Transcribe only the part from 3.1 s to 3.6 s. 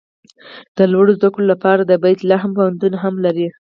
لري.